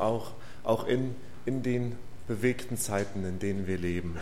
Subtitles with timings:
[0.00, 0.32] auch,
[0.64, 1.14] auch in,
[1.46, 1.96] in den
[2.26, 4.16] bewegten Zeiten, in denen wir leben.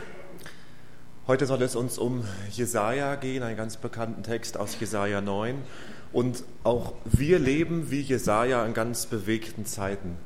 [1.26, 5.56] Heute soll es uns um Jesaja gehen, einen ganz bekannten Text aus Jesaja 9.
[6.12, 10.16] Und auch wir leben wie Jesaja in ganz bewegten Zeiten,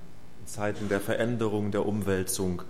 [0.41, 2.63] in Zeiten der Veränderung, der Umwälzung.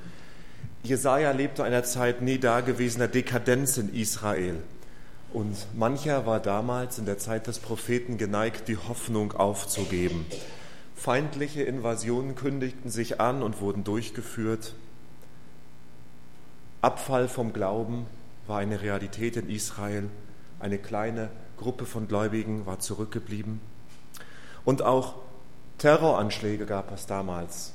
[0.83, 4.57] Jesaja lebte einer Zeit nie dagewesener Dekadenz in Israel.
[5.33, 10.27] Und mancher war damals in der Zeit des Propheten geneigt, die Hoffnung aufzugeben.
[11.03, 14.73] Feindliche Invasionen kündigten sich an und wurden durchgeführt.
[16.81, 18.07] Abfall vom Glauben
[18.47, 20.09] war eine Realität in Israel.
[20.61, 23.61] Eine kleine Gruppe von Gläubigen war zurückgeblieben.
[24.65, 25.17] Und auch
[25.79, 27.73] Terroranschläge gab es damals,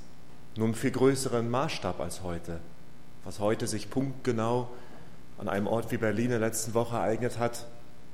[0.55, 2.61] nur im viel größeren Maßstab als heute.
[3.25, 4.69] Was heute sich punktgenau
[5.37, 7.65] an einem Ort wie Berlin in der letzten Woche ereignet hat,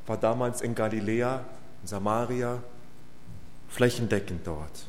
[0.08, 1.46] war damals in Galiläa,
[1.84, 2.64] in Samaria,
[3.70, 4.88] flächendeckend dort.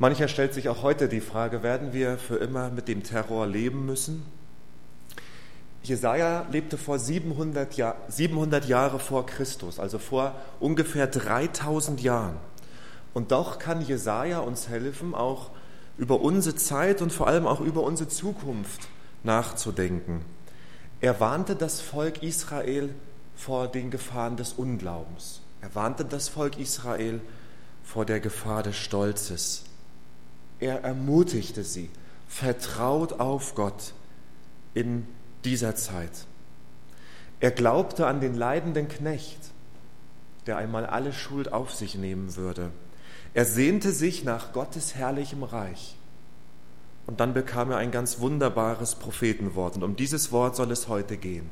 [0.00, 3.84] Mancher stellt sich auch heute die Frage, werden wir für immer mit dem Terror leben
[3.84, 4.22] müssen?
[5.82, 12.38] Jesaja lebte vor 700, Jahr, 700 Jahre vor Christus, also vor ungefähr 3000 Jahren.
[13.12, 15.50] Und doch kann Jesaja uns helfen, auch
[15.98, 18.88] über unsere Zeit und vor allem auch über unsere Zukunft
[19.22, 20.22] nachzudenken.
[21.02, 22.94] Er warnte das Volk Israel
[23.36, 25.42] vor den Gefahren des Unglaubens.
[25.60, 27.20] Er warnte das Volk Israel
[27.84, 29.64] vor der Gefahr des Stolzes.
[30.60, 31.90] Er ermutigte sie,
[32.28, 33.94] vertraut auf Gott
[34.74, 35.06] in
[35.44, 36.26] dieser Zeit.
[37.40, 39.38] Er glaubte an den leidenden Knecht,
[40.46, 42.70] der einmal alle Schuld auf sich nehmen würde.
[43.32, 45.96] Er sehnte sich nach Gottes herrlichem Reich.
[47.06, 49.76] Und dann bekam er ein ganz wunderbares Prophetenwort.
[49.76, 51.48] Und um dieses Wort soll es heute gehen.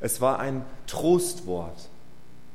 [0.00, 1.88] Es war ein Trostwort,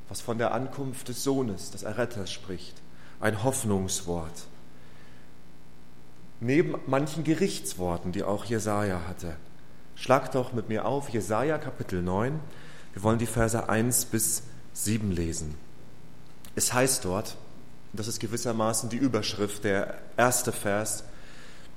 [0.08, 2.82] was von der Ankunft des Sohnes, des Erretters spricht.
[3.20, 4.48] Ein Hoffnungswort
[6.40, 9.36] neben manchen Gerichtsworten, die auch Jesaja hatte.
[9.96, 12.40] Schlag doch mit mir auf Jesaja Kapitel 9.
[12.94, 14.44] Wir wollen die Verse 1 bis
[14.74, 15.56] 7 lesen.
[16.56, 17.36] Es heißt dort,
[17.94, 21.04] das ist gewissermaßen die Überschrift, der erste Vers,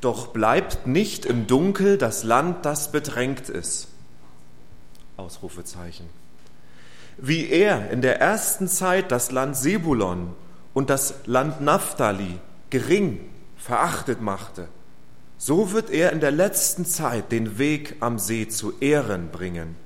[0.00, 3.88] doch bleibt nicht im Dunkel das Land, das bedrängt ist.
[5.16, 6.06] Ausrufezeichen.
[7.18, 10.34] Wie er in der ersten Zeit das Land Sebulon
[10.74, 12.38] und das Land Naphtali
[12.70, 13.20] gering
[13.62, 14.68] verachtet machte,
[15.38, 19.76] so wird er in der letzten Zeit den Weg am See zu Ehren bringen,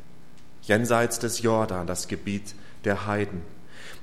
[0.63, 2.55] jenseits des Jordan, das Gebiet
[2.85, 3.43] der Heiden.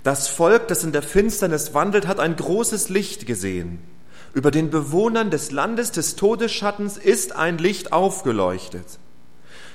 [0.04, 3.80] Das Volk, das in der Finsternis wandelt, hat ein großes Licht gesehen.
[4.34, 9.00] Über den Bewohnern des Landes des Todesschattens ist ein Licht aufgeleuchtet.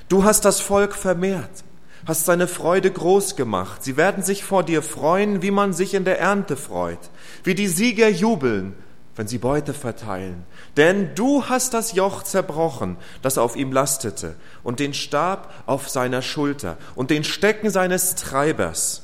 [0.07, 1.63] Du hast das Volk vermehrt,
[2.05, 3.83] hast seine Freude groß gemacht.
[3.83, 6.99] Sie werden sich vor dir freuen, wie man sich in der Ernte freut,
[7.43, 8.75] wie die Sieger jubeln,
[9.19, 10.45] wenn sie Beute verteilen.
[10.77, 16.21] Denn du hast das Joch zerbrochen, das auf ihm lastete, und den Stab auf seiner
[16.21, 19.03] Schulter und den Stecken seines Treibers,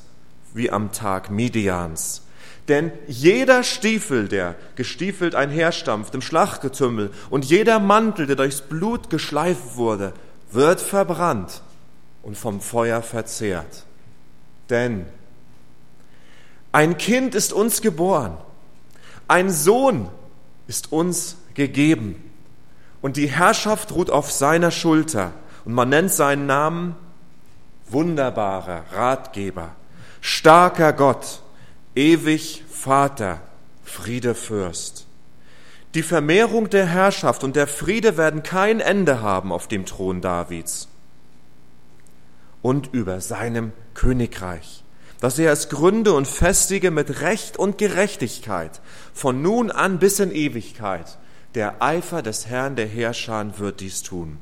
[0.54, 2.22] wie am Tag Midians.
[2.66, 9.76] Denn jeder Stiefel, der gestiefelt einherstampft im Schlachtgetümmel, und jeder Mantel, der durchs Blut geschleift
[9.76, 10.14] wurde,
[10.50, 11.60] wird verbrannt
[12.22, 13.84] und vom Feuer verzehrt.
[14.70, 15.04] Denn
[16.72, 18.38] ein Kind ist uns geboren,
[19.28, 20.08] ein Sohn
[20.66, 22.22] ist uns gegeben.
[23.02, 25.32] Und die Herrschaft ruht auf seiner Schulter.
[25.64, 26.96] Und man nennt seinen Namen
[27.88, 29.74] wunderbarer Ratgeber,
[30.20, 31.40] starker Gott,
[31.94, 33.40] ewig Vater,
[33.84, 35.06] Friedefürst.
[35.94, 40.88] Die Vermehrung der Herrschaft und der Friede werden kein Ende haben auf dem Thron Davids
[42.60, 44.82] und über seinem Königreich
[45.26, 48.80] dass er es gründe und festige mit Recht und Gerechtigkeit
[49.12, 51.18] von nun an bis in Ewigkeit.
[51.56, 54.38] Der Eifer des Herrn der Herrscher wird dies tun.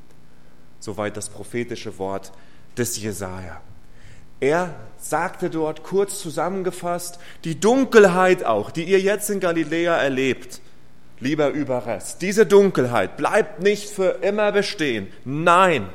[0.80, 2.32] Soweit das prophetische Wort
[2.76, 3.62] des Jesaja.
[4.40, 10.60] Er sagte dort kurz zusammengefasst, die Dunkelheit auch, die ihr jetzt in Galiläa erlebt,
[11.18, 15.08] lieber Überrest, diese Dunkelheit bleibt nicht für immer bestehen.
[15.24, 15.88] Nein,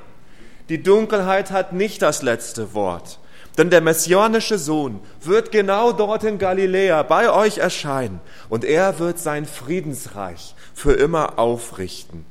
[0.68, 3.19] die Dunkelheit hat nicht das letzte Wort.
[3.60, 9.20] Denn der messianische Sohn wird genau dort in Galiläa bei euch erscheinen und er wird
[9.20, 12.24] sein Friedensreich für immer aufrichten.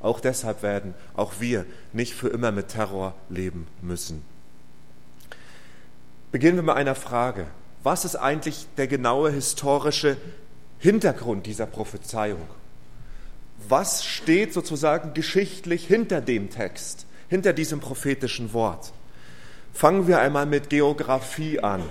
[0.00, 4.24] Auch deshalb werden auch wir nicht für immer mit Terror leben müssen.
[6.32, 7.46] Beginnen wir mit einer Frage.
[7.84, 10.16] Was ist eigentlich der genaue historische
[10.80, 12.48] Hintergrund dieser Prophezeiung?
[13.68, 18.92] Was steht sozusagen geschichtlich hinter dem Text, hinter diesem prophetischen Wort?
[19.76, 21.82] Fangen wir einmal mit Geografie an.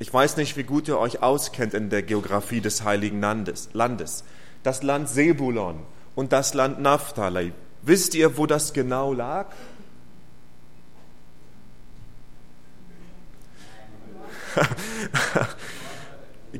[0.00, 4.24] Ich weiß nicht, wie gut ihr euch auskennt in der Geografie des Heiligen Landes.
[4.64, 5.78] das Land Sebulon
[6.16, 7.52] und das Land Naphtali.
[7.82, 9.46] Wisst ihr, wo das genau lag?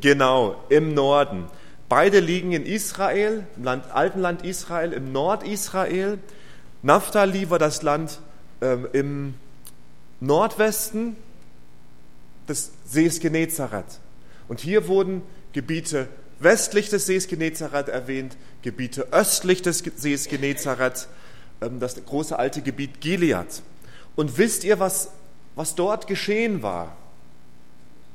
[0.00, 1.46] genau, im Norden.
[1.88, 6.20] Beide liegen in Israel, im Land, alten Land Israel, im Nordisrael.
[6.82, 8.20] Naphtali war das Land
[8.60, 9.34] ähm, im
[10.20, 11.16] Nordwesten
[12.48, 14.00] des Sees Genezareth.
[14.48, 15.22] Und hier wurden
[15.52, 16.08] Gebiete
[16.38, 21.08] westlich des Sees Genezareth erwähnt, Gebiete östlich des Sees Genezareth,
[21.60, 23.62] ähm, das große alte Gebiet Gilead.
[24.16, 25.10] Und wisst ihr, was,
[25.54, 26.96] was dort geschehen war?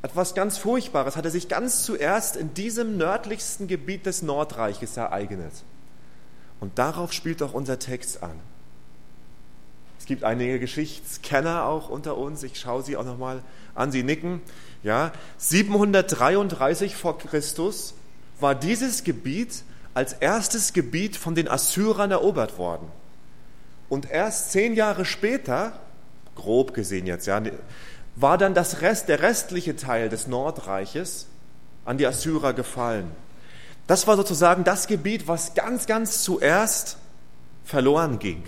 [0.01, 5.53] Etwas ganz Furchtbares hatte sich ganz zuerst in diesem nördlichsten Gebiet des Nordreiches ereignet.
[6.59, 8.39] Und darauf spielt auch unser Text an.
[10.05, 12.43] Es gibt einige Geschichtskenner auch unter uns.
[12.43, 13.41] Ich schaue sie auch nochmal
[13.73, 13.91] an.
[13.91, 14.39] Sie nicken.
[14.83, 17.95] Ja, 733 vor Christus
[18.39, 19.63] war dieses Gebiet
[19.95, 22.87] als erstes Gebiet von den Assyrern erobert worden.
[23.89, 25.79] Und erst zehn Jahre später,
[26.35, 27.41] grob gesehen jetzt, ja,
[28.15, 31.25] war dann das Rest, der restliche Teil des Nordreiches
[31.83, 33.09] an die Assyrer gefallen.
[33.87, 36.97] Das war sozusagen das Gebiet, was ganz, ganz zuerst
[37.63, 38.43] verloren ging.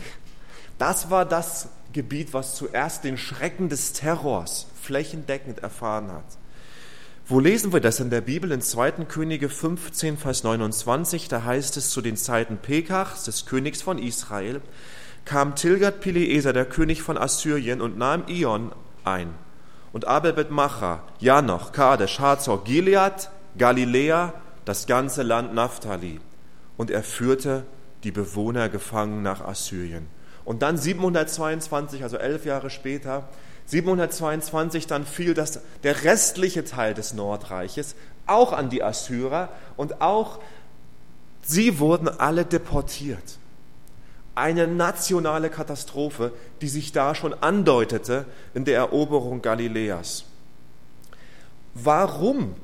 [0.78, 6.26] Das war das Gebiet, was zuerst den Schrecken des Terrors flächendeckend erfahren hat.
[7.26, 8.52] Wo lesen wir das in der Bibel?
[8.52, 8.92] In 2.
[9.06, 14.62] Könige 15, Vers 29, da heißt es zu den Zeiten Pekachs, des Königs von Israel,
[15.26, 18.72] kam Tilgat-Pileser, der König von Assyrien, und nahm Ion
[19.04, 19.34] ein
[19.92, 24.34] und Abel Macha, Janoch, Kadesh, Hazor, Gilead, Galiläa,
[24.64, 26.20] das ganze Land Naphtali.
[26.78, 27.66] Und er führte
[28.04, 30.08] die Bewohner gefangen nach Assyrien.
[30.48, 33.28] Und dann 722, also elf Jahre später,
[33.66, 37.96] 722 dann fiel das, der restliche Teil des Nordreiches
[38.28, 40.40] auch an die Assyrer und auch
[41.42, 43.40] sie wurden alle deportiert
[44.36, 48.24] eine nationale Katastrophe, die sich da schon andeutete
[48.54, 50.24] in der Eroberung Galiläas.
[51.74, 52.56] Warum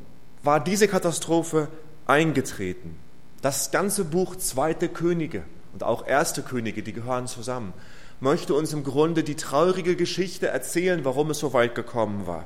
[0.41, 1.67] war diese Katastrophe
[2.05, 2.95] eingetreten?
[3.41, 7.73] Das ganze Buch Zweite Könige und auch Erste Könige, die gehören zusammen,
[8.19, 12.45] möchte uns im Grunde die traurige Geschichte erzählen, warum es so weit gekommen war.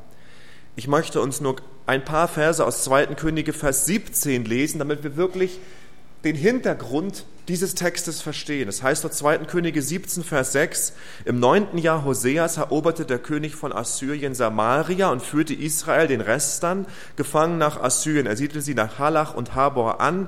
[0.75, 5.17] Ich möchte uns nur ein paar Verse aus Zweiten Könige, Vers 17 lesen, damit wir
[5.17, 5.59] wirklich
[6.23, 8.65] den Hintergrund dieses Textes verstehen.
[8.65, 9.39] Das heißt dort 2.
[9.39, 10.93] Könige 17, Vers 6,
[11.25, 16.63] im neunten Jahr Hoseas eroberte der König von Assyrien Samaria und führte Israel, den Rest
[16.63, 16.85] dann,
[17.15, 18.25] gefangen nach Assyrien.
[18.25, 20.27] Er siedelte sie nach Halach und Habor an,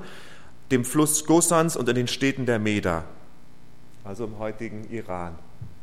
[0.70, 3.04] dem Fluss Gosans und in den Städten der Meda,
[4.04, 5.36] also im heutigen Iran.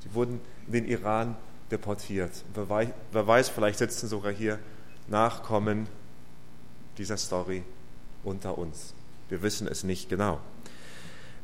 [0.04, 1.36] Sie wurden in den Iran
[1.72, 2.32] deportiert.
[2.54, 4.60] Wer weiß, vielleicht sitzen sogar hier
[5.10, 5.88] Nachkommen
[6.98, 7.64] dieser Story
[8.24, 8.94] unter uns.
[9.30, 10.40] Wir wissen es nicht genau.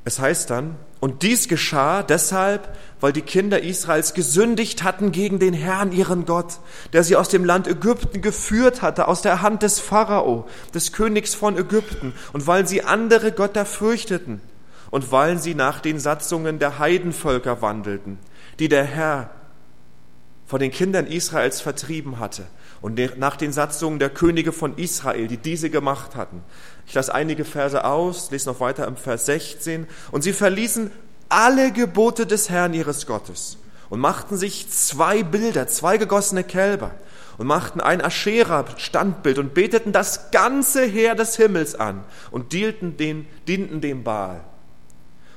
[0.05, 5.53] Es heißt dann, und dies geschah deshalb, weil die Kinder Israels gesündigt hatten gegen den
[5.53, 6.59] Herrn, ihren Gott,
[6.94, 11.35] der sie aus dem Land Ägypten geführt hatte, aus der Hand des Pharao, des Königs
[11.35, 14.41] von Ägypten, und weil sie andere Götter fürchteten,
[14.91, 18.19] und weil sie nach den Satzungen der Heidenvölker wandelten,
[18.59, 19.29] die der Herr
[20.45, 22.44] von den Kindern Israels vertrieben hatte,
[22.83, 26.44] und nach den Satzungen der Könige von Israel, die diese gemacht hatten.
[26.85, 29.88] Ich lasse einige Verse aus, lese noch weiter im Vers 16.
[30.12, 30.91] Und sie verließen
[31.30, 33.57] alle Gebote des Herrn ihres Gottes
[33.89, 36.91] und machten sich zwei Bilder, zwei gegossene Kälber
[37.38, 43.27] und machten ein Aschera-Standbild und beteten das ganze Heer des Himmels an und dienten, den,
[43.48, 44.41] dienten dem Baal.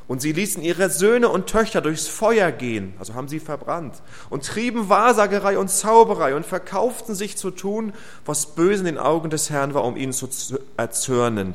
[0.08, 4.44] Und sie ließen ihre Söhne und Töchter durchs Feuer gehen, also haben sie verbrannt, und
[4.46, 7.92] trieben Wahrsagerei und Zauberei und verkauften sich zu tun,
[8.24, 10.28] was böse in den Augen des Herrn war, um ihn zu
[10.76, 11.54] erzürnen.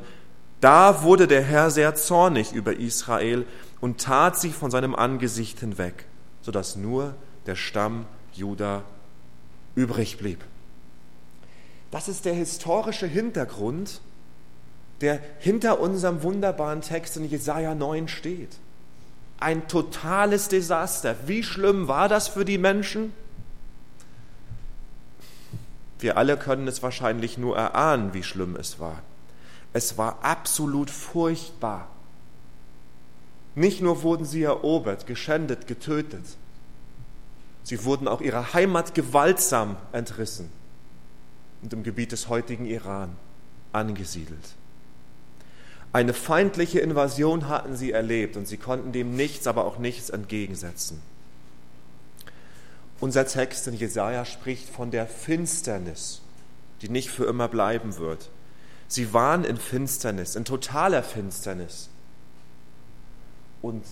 [0.59, 3.45] Da wurde der Herr sehr zornig über Israel
[3.79, 6.05] und tat sie von seinem Angesicht hinweg,
[6.41, 7.15] sodass nur
[7.45, 8.83] der Stamm Juda
[9.75, 10.43] übrig blieb.
[11.89, 14.01] Das ist der historische Hintergrund
[15.01, 18.57] der hinter unserem wunderbaren Text in Jesaja 9 steht.
[19.39, 21.15] Ein totales Desaster.
[21.25, 23.11] Wie schlimm war das für die Menschen?
[25.99, 29.01] Wir alle können es wahrscheinlich nur erahnen, wie schlimm es war.
[29.73, 31.87] Es war absolut furchtbar.
[33.55, 36.23] Nicht nur wurden sie erobert, geschändet, getötet,
[37.63, 40.49] sie wurden auch ihrer Heimat gewaltsam entrissen
[41.61, 43.15] und im Gebiet des heutigen Iran
[43.73, 44.55] angesiedelt.
[45.93, 51.01] Eine feindliche Invasion hatten sie erlebt und sie konnten dem nichts, aber auch nichts entgegensetzen.
[53.01, 56.21] Unser Text in Jesaja spricht von der Finsternis,
[56.81, 58.29] die nicht für immer bleiben wird.
[58.87, 61.89] Sie waren in Finsternis, in totaler Finsternis.
[63.61, 63.83] Und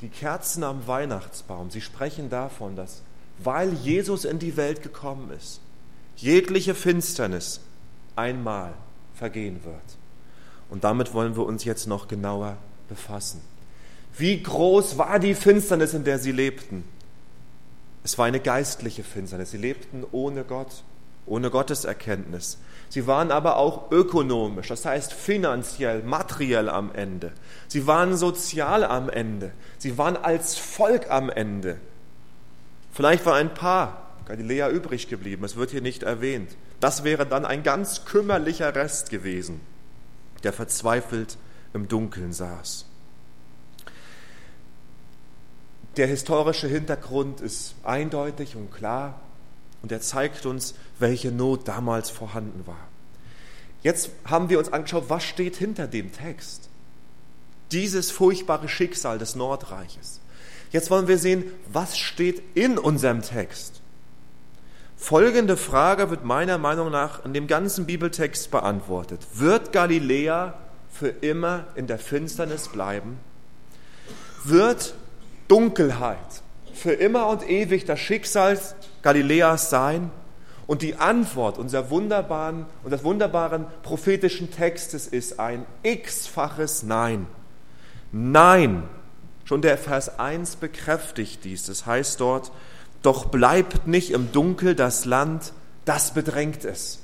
[0.00, 3.02] die Kerzen am Weihnachtsbaum, sie sprechen davon, dass
[3.38, 5.60] weil Jesus in die Welt gekommen ist,
[6.16, 7.60] jegliche Finsternis
[8.14, 8.74] einmal
[9.14, 10.03] vergehen wird.
[10.74, 12.56] Und damit wollen wir uns jetzt noch genauer
[12.88, 13.40] befassen.
[14.18, 16.82] Wie groß war die Finsternis, in der sie lebten?
[18.02, 19.52] Es war eine geistliche Finsternis.
[19.52, 20.82] Sie lebten ohne Gott,
[21.26, 22.58] ohne Gotteserkenntnis.
[22.88, 27.30] Sie waren aber auch ökonomisch, das heißt finanziell, materiell am Ende.
[27.68, 29.52] Sie waren sozial am Ende.
[29.78, 31.78] Sie waren als Volk am Ende.
[32.92, 36.56] Vielleicht war ein Paar Galiläa übrig geblieben, es wird hier nicht erwähnt.
[36.80, 39.60] Das wäre dann ein ganz kümmerlicher Rest gewesen,
[40.44, 41.36] der verzweifelt
[41.72, 42.86] im Dunkeln saß.
[45.96, 49.20] Der historische Hintergrund ist eindeutig und klar
[49.82, 52.88] und er zeigt uns, welche Not damals vorhanden war.
[53.82, 56.68] Jetzt haben wir uns angeschaut, was steht hinter dem Text.
[57.70, 60.20] Dieses furchtbare Schicksal des Nordreiches.
[60.72, 63.82] Jetzt wollen wir sehen, was steht in unserem Text.
[65.04, 69.20] Folgende Frage wird meiner Meinung nach in dem ganzen Bibeltext beantwortet.
[69.34, 70.54] Wird Galiläa
[70.90, 73.18] für immer in der Finsternis bleiben?
[74.44, 74.94] Wird
[75.46, 76.16] Dunkelheit
[76.72, 78.58] für immer und ewig das Schicksal
[79.02, 80.10] Galiläas sein?
[80.66, 87.26] Und die Antwort unserer wunderbaren und des wunderbaren prophetischen Textes ist ein x-faches Nein.
[88.10, 88.84] Nein.
[89.44, 91.66] Schon der Vers 1 bekräftigt dies.
[91.66, 92.50] Das heißt dort,
[93.04, 95.52] doch bleibt nicht im Dunkel das Land,
[95.84, 97.00] das bedrängt es.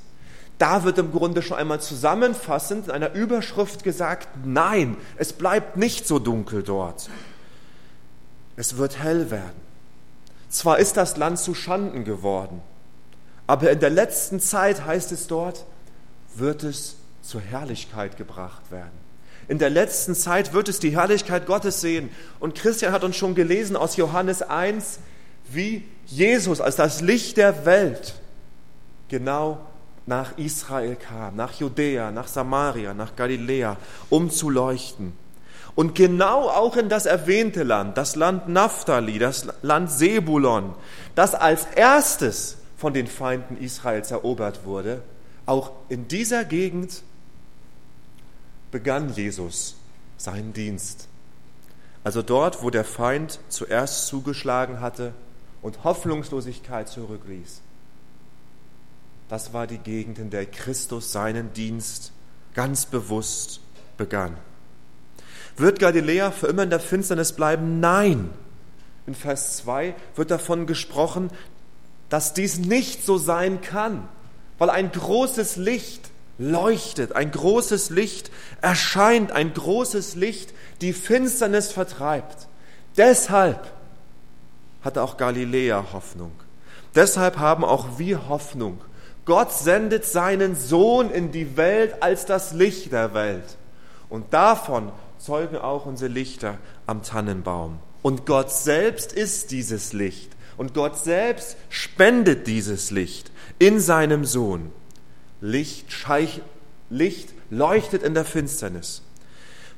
[0.56, 6.06] Da wird im Grunde schon einmal zusammenfassend in einer Überschrift gesagt, nein, es bleibt nicht
[6.06, 7.10] so dunkel dort.
[8.56, 9.60] Es wird hell werden.
[10.48, 12.62] Zwar ist das Land zu Schanden geworden,
[13.46, 15.64] aber in der letzten Zeit heißt es dort,
[16.34, 18.98] wird es zur Herrlichkeit gebracht werden.
[19.48, 22.08] In der letzten Zeit wird es die Herrlichkeit Gottes sehen.
[22.38, 25.00] Und Christian hat uns schon gelesen aus Johannes 1,
[25.52, 28.14] wie Jesus als das Licht der Welt
[29.08, 29.58] genau
[30.06, 33.76] nach Israel kam, nach Judäa, nach Samaria, nach Galiläa,
[34.08, 35.12] um zu leuchten.
[35.74, 40.74] Und genau auch in das erwähnte Land, das Land Naphtali, das Land Sebulon,
[41.14, 45.02] das als erstes von den Feinden Israels erobert wurde,
[45.46, 47.02] auch in dieser Gegend
[48.70, 49.76] begann Jesus
[50.16, 51.08] seinen Dienst.
[52.02, 55.12] Also dort, wo der Feind zuerst zugeschlagen hatte,
[55.62, 57.60] und Hoffnungslosigkeit zurückließ.
[59.28, 62.12] Das war die Gegend, in der Christus seinen Dienst
[62.54, 63.60] ganz bewusst
[63.96, 64.36] begann.
[65.56, 67.80] Wird Galiläa für immer in der Finsternis bleiben?
[67.80, 68.30] Nein.
[69.06, 71.30] In Vers 2 wird davon gesprochen,
[72.08, 74.08] dass dies nicht so sein kann,
[74.58, 78.30] weil ein großes Licht leuchtet, ein großes Licht
[78.62, 82.48] erscheint, ein großes Licht die Finsternis vertreibt.
[82.96, 83.70] Deshalb
[84.82, 86.32] hatte auch Galiläa Hoffnung.
[86.94, 88.80] Deshalb haben auch wir Hoffnung.
[89.24, 93.56] Gott sendet seinen Sohn in die Welt als das Licht der Welt.
[94.08, 97.78] Und davon zeugen auch unsere Lichter am Tannenbaum.
[98.02, 100.32] Und Gott selbst ist dieses Licht.
[100.56, 104.72] Und Gott selbst spendet dieses Licht in seinem Sohn.
[105.40, 106.42] Licht, Scheich,
[106.90, 109.02] Licht leuchtet in der Finsternis.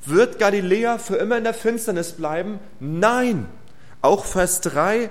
[0.05, 2.59] Wird Galiläa für immer in der Finsternis bleiben?
[2.81, 3.47] Nein.
[4.03, 5.11] Auch Vers 3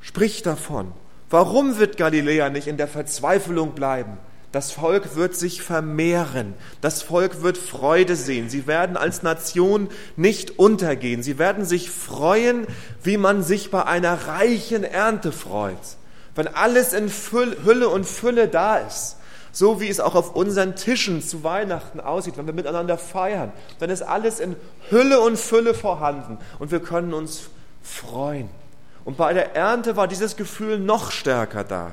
[0.00, 0.92] spricht davon.
[1.30, 4.18] Warum wird Galiläa nicht in der Verzweiflung bleiben?
[4.50, 6.52] Das Volk wird sich vermehren.
[6.82, 8.50] Das Volk wird Freude sehen.
[8.50, 11.22] Sie werden als Nation nicht untergehen.
[11.22, 12.66] Sie werden sich freuen,
[13.02, 15.78] wie man sich bei einer reichen Ernte freut.
[16.34, 17.10] Wenn alles in
[17.64, 19.16] Hülle und Fülle da ist.
[19.52, 23.90] So wie es auch auf unseren Tischen zu Weihnachten aussieht, wenn wir miteinander feiern, dann
[23.90, 24.56] ist alles in
[24.90, 27.50] Hülle und Fülle vorhanden und wir können uns
[27.82, 28.48] freuen.
[29.04, 31.92] Und bei der Ernte war dieses Gefühl noch stärker da.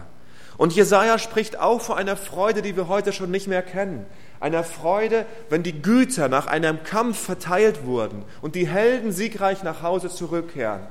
[0.58, 4.05] Und Jesaja spricht auch von einer Freude, die wir heute schon nicht mehr kennen.
[4.41, 9.81] Einer Freude, wenn die Güter nach einem Kampf verteilt wurden und die Helden siegreich nach
[9.84, 10.81] Hause zurückkehren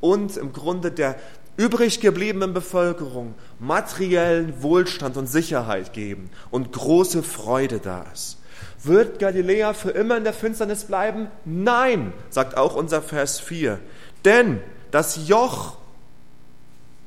[0.00, 1.16] und im Grunde der
[1.58, 8.38] übrig gebliebenen Bevölkerung materiellen Wohlstand und Sicherheit geben und große Freude da ist.
[8.82, 11.28] Wird Galiläa für immer in der Finsternis bleiben?
[11.44, 13.80] Nein, sagt auch unser Vers 4.
[14.24, 14.60] Denn
[14.90, 15.76] das Joch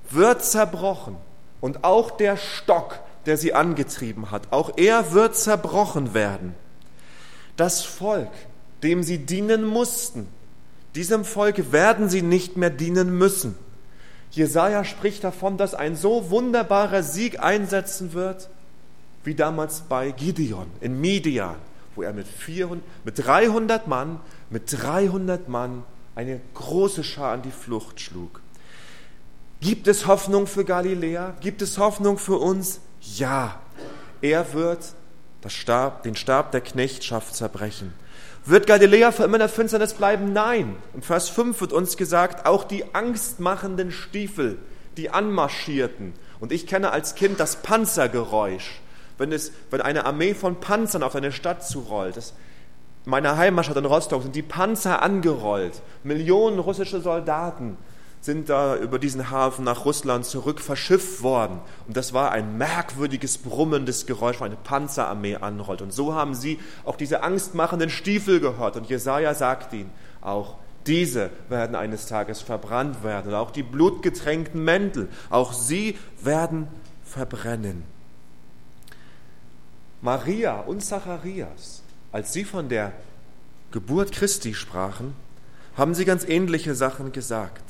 [0.09, 1.15] wird zerbrochen
[1.59, 6.55] und auch der Stock, der sie angetrieben hat, auch er wird zerbrochen werden.
[7.55, 8.31] Das Volk,
[8.83, 10.27] dem sie dienen mussten,
[10.95, 13.55] diesem Volk werden sie nicht mehr dienen müssen.
[14.31, 18.49] Jesaja spricht davon, dass ein so wunderbarer Sieg einsetzen wird,
[19.23, 21.55] wie damals bei Gideon in Midian,
[21.95, 25.83] wo er mit, 400, mit 300 Mann, mit 300 Mann
[26.15, 28.41] eine große Schar an die Flucht schlug.
[29.61, 31.35] Gibt es Hoffnung für Galiläa?
[31.39, 32.81] Gibt es Hoffnung für uns?
[32.99, 33.59] Ja.
[34.21, 34.95] Er wird
[35.47, 37.93] Stab, den Stab der Knechtschaft zerbrechen.
[38.45, 40.33] Wird Galiläa für immer in der Finsternis bleiben?
[40.33, 40.75] Nein.
[40.95, 44.57] Im Vers 5 wird uns gesagt, auch die angstmachenden Stiefel,
[44.97, 46.13] die anmarschierten.
[46.39, 48.81] Und ich kenne als Kind das Panzergeräusch,
[49.19, 52.17] wenn, es, wenn eine Armee von Panzern auf eine Stadt zurollt.
[52.17, 52.33] Das,
[53.05, 55.81] meine Heimatstadt in Rostock sind die Panzer angerollt.
[56.03, 57.77] Millionen russische Soldaten
[58.21, 61.59] sind da über diesen Hafen nach Russland zurück verschifft worden.
[61.87, 65.81] Und das war ein merkwürdiges, brummendes Geräusch, wo eine Panzerarmee anrollt.
[65.81, 68.77] Und so haben sie auch diese angstmachenden Stiefel gehört.
[68.77, 69.89] Und Jesaja sagt ihnen,
[70.21, 70.55] auch
[70.85, 73.29] diese werden eines Tages verbrannt werden.
[73.29, 76.67] Und auch die blutgetränkten Mäntel, auch sie werden
[77.03, 77.83] verbrennen.
[80.01, 81.80] Maria und Zacharias,
[82.11, 82.93] als sie von der
[83.71, 85.13] Geburt Christi sprachen,
[85.77, 87.63] haben sie ganz ähnliche Sachen gesagt.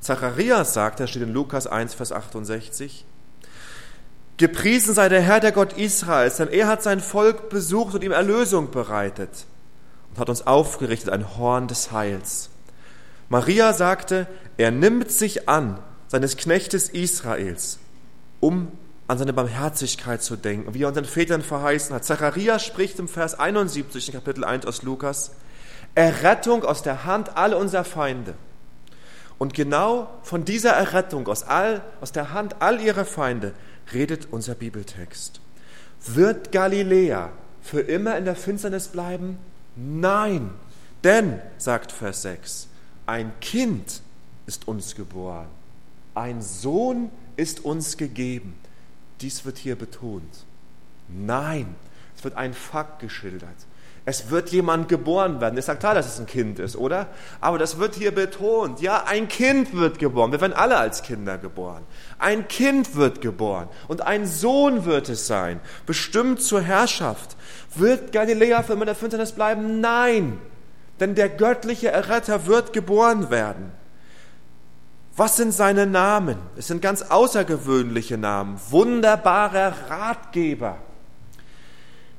[0.00, 3.04] Zacharias sagt, da steht in Lukas 1, Vers 68,
[4.36, 8.12] Gepriesen sei der Herr, der Gott Israels, denn er hat sein Volk besucht und ihm
[8.12, 9.30] Erlösung bereitet
[10.10, 12.50] und hat uns aufgerichtet ein Horn des Heils.
[13.28, 17.78] Maria sagte, er nimmt sich an seines Knechtes Israels,
[18.40, 18.72] um
[19.12, 22.02] an seine Barmherzigkeit zu denken, wie er unseren Vätern verheißen hat.
[22.02, 25.32] Zacharias spricht im Vers 71 in Kapitel 1 aus Lukas,
[25.94, 28.34] Errettung aus der Hand all unserer Feinde.
[29.36, 33.52] Und genau von dieser Errettung aus, all, aus der Hand all ihrer Feinde
[33.92, 35.42] redet unser Bibeltext.
[36.06, 39.36] Wird Galiläa für immer in der Finsternis bleiben?
[39.76, 40.50] Nein,
[41.04, 42.68] denn, sagt Vers 6,
[43.04, 44.00] ein Kind
[44.46, 45.48] ist uns geboren,
[46.14, 48.54] ein Sohn ist uns gegeben.
[49.22, 50.44] Dies wird hier betont.
[51.08, 51.74] Nein,
[52.16, 53.48] es wird ein Fakt geschildert.
[54.04, 55.56] Es wird jemand geboren werden.
[55.56, 57.06] Es sagt klar, dass es ein Kind ist, oder?
[57.40, 58.80] Aber das wird hier betont.
[58.80, 60.32] Ja, ein Kind wird geboren.
[60.32, 61.84] Wir werden alle als Kinder geboren.
[62.18, 67.36] Ein Kind wird geboren und ein Sohn wird es sein, bestimmt zur Herrschaft.
[67.76, 69.80] Wird Galiläa für immer der Finsternis bleiben?
[69.80, 70.38] Nein,
[70.98, 73.70] denn der göttliche Erretter wird geboren werden.
[75.16, 76.38] Was sind seine Namen?
[76.56, 78.58] Es sind ganz außergewöhnliche Namen.
[78.70, 80.78] Wunderbarer Ratgeber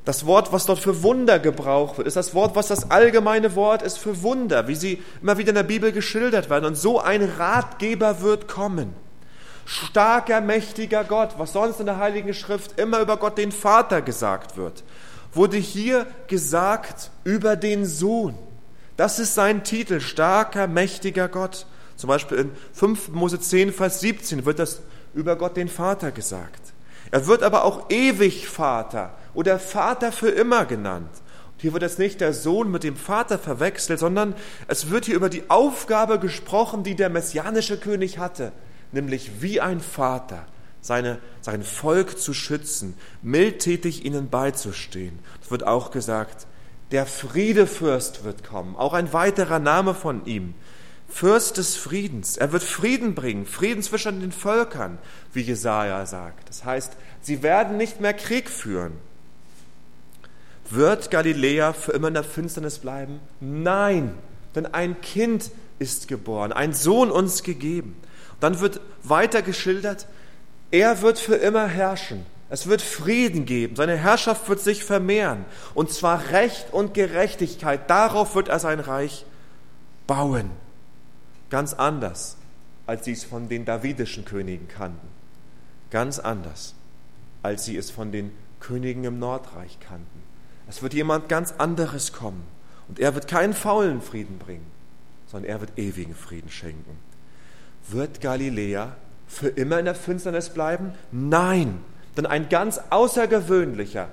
[0.05, 3.81] das Wort, was dort für Wunder gebraucht wird, ist das Wort, was das allgemeine Wort
[3.81, 6.65] ist für Wunder, wie sie immer wieder in der Bibel geschildert werden.
[6.65, 8.93] Und so ein Ratgeber wird kommen.
[9.65, 14.57] Starker, mächtiger Gott, was sonst in der Heiligen Schrift immer über Gott den Vater gesagt
[14.57, 14.83] wird,
[15.31, 18.37] wurde hier gesagt über den Sohn.
[18.97, 21.65] Das ist sein Titel, starker, mächtiger Gott.
[22.03, 24.81] Zum Beispiel in 5 Mose 10, Vers 17 wird das
[25.13, 26.73] über Gott den Vater gesagt.
[27.11, 31.07] Er wird aber auch ewig Vater oder Vater für immer genannt.
[31.53, 34.35] Und hier wird jetzt nicht der Sohn mit dem Vater verwechselt, sondern
[34.67, 38.51] es wird hier über die Aufgabe gesprochen, die der messianische König hatte,
[38.91, 40.45] nämlich wie ein Vater
[40.81, 45.19] seine, sein Volk zu schützen, mildtätig ihnen beizustehen.
[45.41, 46.47] Es wird auch gesagt,
[46.91, 50.53] der Friedefürst wird kommen, auch ein weiterer Name von ihm.
[51.13, 52.37] Fürst des Friedens.
[52.37, 54.97] Er wird Frieden bringen, Frieden zwischen den Völkern,
[55.31, 56.49] wie Jesaja sagt.
[56.49, 58.93] Das heißt, sie werden nicht mehr Krieg führen.
[60.71, 63.19] Wird Galiläa für immer in der Finsternis bleiben?
[63.39, 64.15] Nein,
[64.55, 67.95] denn ein Kind ist geboren, ein Sohn uns gegeben.
[68.39, 70.07] Dann wird weiter geschildert,
[70.71, 72.25] er wird für immer herrschen.
[72.49, 75.45] Es wird Frieden geben, seine Herrschaft wird sich vermehren.
[75.75, 79.27] Und zwar Recht und Gerechtigkeit, darauf wird er sein Reich
[80.07, 80.62] bauen.
[81.53, 82.35] Ganz anders,
[82.87, 85.07] als sie es von den davidischen Königen kannten.
[85.91, 86.73] Ganz anders,
[87.43, 90.23] als sie es von den Königen im Nordreich kannten.
[90.67, 92.43] Es wird jemand ganz anderes kommen.
[92.87, 94.65] Und er wird keinen faulen Frieden bringen,
[95.27, 96.97] sondern er wird ewigen Frieden schenken.
[97.87, 98.95] Wird Galiläa
[99.27, 100.93] für immer in der Finsternis bleiben?
[101.11, 101.81] Nein,
[102.17, 104.07] denn ein ganz außergewöhnlicher,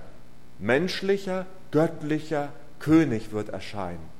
[0.59, 2.51] menschlicher, göttlicher
[2.81, 4.20] König wird erscheinen.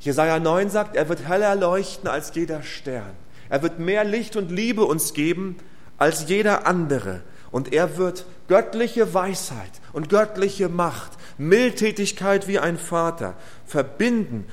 [0.00, 3.12] Jesaja 9 sagt, er wird heller leuchten als jeder Stern.
[3.48, 5.56] Er wird mehr Licht und Liebe uns geben
[5.96, 7.22] als jeder andere.
[7.50, 13.34] Und er wird göttliche Weisheit und göttliche Macht, Mildtätigkeit wie ein Vater
[13.66, 14.46] verbinden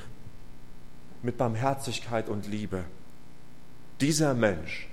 [1.22, 2.84] mit Barmherzigkeit und Liebe.
[4.00, 4.88] Dieser Mensch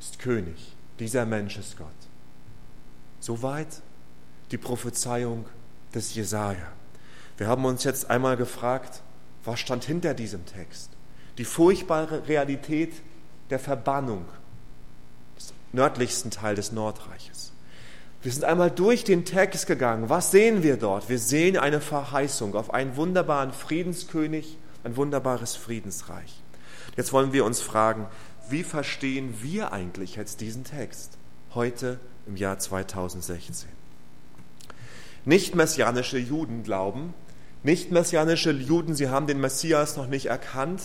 [0.00, 1.88] ist König, dieser Mensch ist Gott.
[3.20, 3.82] Soweit
[4.50, 5.46] die Prophezeiung
[5.94, 6.72] des Jesaja.
[7.36, 9.02] Wir haben uns jetzt einmal gefragt,
[9.44, 10.90] was stand hinter diesem Text?
[11.38, 12.92] Die furchtbare Realität
[13.50, 14.24] der Verbannung
[15.74, 17.52] nördlichsten Teil des Nordreiches.
[18.22, 20.08] Wir sind einmal durch den Text gegangen.
[20.08, 21.10] Was sehen wir dort?
[21.10, 26.42] Wir sehen eine Verheißung auf einen wunderbaren Friedenskönig, ein wunderbares Friedensreich.
[26.96, 28.06] Jetzt wollen wir uns fragen,
[28.48, 31.18] wie verstehen wir eigentlich jetzt diesen Text
[31.54, 33.68] heute im Jahr 2016?
[35.26, 37.14] Nicht messianische Juden glauben,
[37.64, 40.82] nicht messianische Juden, sie haben den Messias noch nicht erkannt,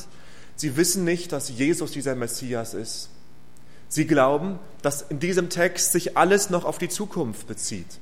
[0.56, 3.10] sie wissen nicht, dass Jesus dieser Messias ist.
[3.89, 8.00] Sie glauben, dass in diesem Text sich alles noch auf die Zukunft bezieht.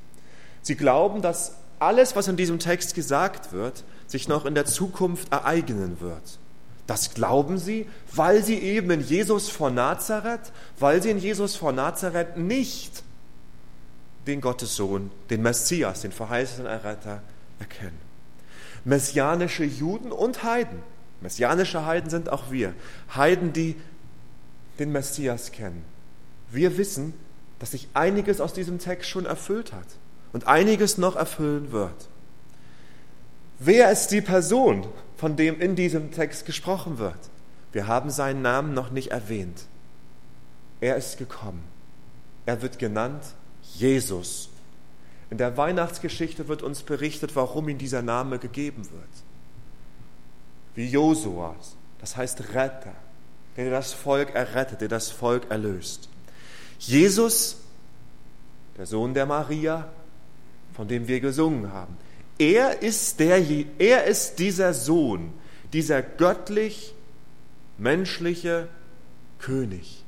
[0.62, 5.32] Sie glauben, dass alles, was in diesem Text gesagt wird, sich noch in der Zukunft
[5.32, 6.40] ereignen wird.
[6.88, 11.76] Das glauben sie, weil sie eben in Jesus von Nazareth, weil sie in Jesus von
[11.76, 13.04] Nazareth nicht
[14.26, 17.22] den Gottessohn, den Messias, den verheißenen Erretter
[17.60, 18.07] erkennen.
[18.88, 20.82] Messianische Juden und Heiden,
[21.20, 22.74] messianische Heiden sind auch wir,
[23.14, 23.76] Heiden, die
[24.80, 25.84] den Messias kennen.
[26.50, 27.14] Wir wissen,
[27.60, 29.88] dass sich einiges aus diesem Text schon erfüllt hat
[30.32, 32.08] und einiges noch erfüllen wird.
[33.60, 37.20] Wer ist die Person, von dem in diesem Text gesprochen wird?
[37.74, 39.66] Wir haben seinen Namen noch nicht erwähnt.
[40.80, 41.66] Er ist gekommen.
[42.46, 43.24] Er wird genannt
[43.74, 44.50] Jesus.
[45.30, 49.04] In der Weihnachtsgeschichte wird uns berichtet, warum ihm dieser Name gegeben wird.
[50.76, 52.94] Wie Josuas, das heißt Retter
[53.58, 56.10] der das Volk errettet, der das Volk erlöst.
[56.80, 57.58] Jesus,
[58.78, 59.90] der Sohn der Maria,
[60.74, 61.98] von dem wir gesungen haben,
[62.38, 63.44] er ist, der,
[63.80, 65.34] er ist dieser Sohn,
[65.74, 66.94] dieser göttlich
[67.80, 68.68] menschliche
[69.40, 70.04] König.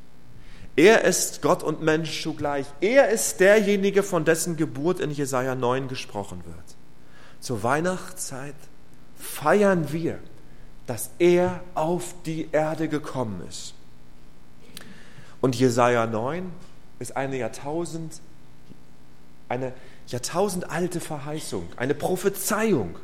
[0.80, 2.66] Er ist Gott und Mensch zugleich.
[2.80, 6.76] Er ist derjenige, von dessen Geburt in Jesaja 9 gesprochen wird.
[7.42, 8.56] Zur Weihnachtszeit
[9.18, 10.20] feiern wir
[10.90, 13.76] dass er auf die Erde gekommen ist.
[15.40, 16.52] Und Jesaja 9
[16.98, 18.22] ist eine Jahrtausend,
[19.50, 19.74] eine
[20.08, 22.98] jahrtausendalte Verheißung, eine Prophezeiung,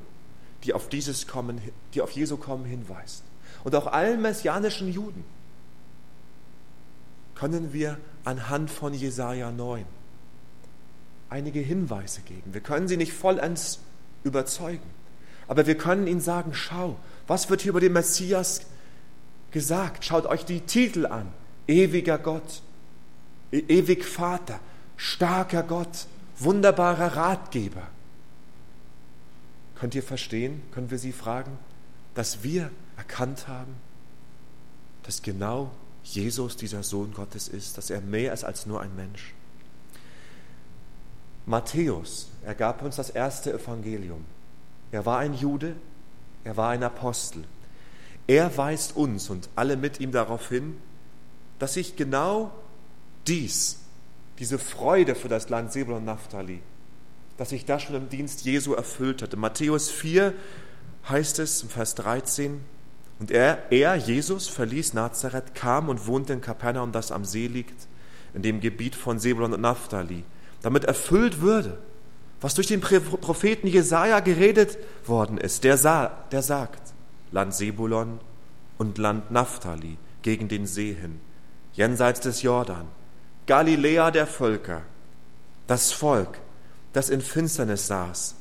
[0.64, 1.62] die auf dieses Kommen,
[1.94, 3.22] die auf Jesu Kommen hinweist.
[3.64, 5.24] Und auch allen messianischen Juden
[7.36, 9.86] können wir anhand von Jesaja 9
[11.30, 12.54] einige Hinweise geben.
[12.54, 13.80] Wir können sie nicht vollends
[14.24, 14.90] überzeugen,
[15.48, 18.62] aber wir können ihnen sagen: Schau, was wird hier über den Messias
[19.52, 20.06] gesagt?
[20.06, 21.32] Schaut euch die Titel an.
[21.68, 22.62] Ewiger Gott,
[23.52, 24.60] e-, ewig Vater,
[24.98, 27.88] starker Gott, wunderbarer Ratgeber.
[29.76, 31.58] Könnt ihr verstehen, können wir Sie fragen,
[32.14, 33.76] dass wir erkannt haben,
[35.04, 35.72] dass genau
[36.06, 39.34] Jesus dieser Sohn Gottes ist, dass er mehr ist als nur ein Mensch?
[41.48, 44.24] Matthäus, er gab uns das erste Evangelium.
[44.92, 45.76] Er war ein Jude,
[46.44, 47.44] er war ein Apostel.
[48.28, 50.78] Er weist uns und alle mit ihm darauf hin,
[51.58, 52.52] dass sich genau
[53.28, 53.80] dies,
[54.38, 56.62] diese Freude für das Land Sebel und Naphtali,
[57.38, 59.38] dass sich das schon im Dienst Jesu erfüllt hatte.
[59.38, 60.34] Matthäus 4
[61.10, 62.62] heißt es im Vers 13,
[63.20, 67.88] und er, er, Jesus, verließ Nazareth, kam und wohnte in Kapernaum, das am See liegt,
[68.34, 70.24] in dem Gebiet von Sebulon und Naphtali,
[70.62, 71.78] damit erfüllt würde,
[72.42, 75.64] was durch den Propheten Jesaja geredet worden ist.
[75.64, 76.94] Der, sah, der sagt,
[77.32, 78.20] Land Sebulon
[78.78, 81.22] und Land Naphtali gegen den See hin,
[81.74, 82.88] jenseits des Jordan,
[83.48, 84.82] Galiläa der Völker.
[85.68, 86.40] Das Volk,
[86.94, 88.36] das in Finsternis saß,